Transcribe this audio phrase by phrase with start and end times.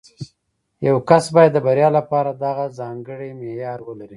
[0.87, 4.09] یو کس باید د بریا لپاره دغه ځانګړی معیار ولري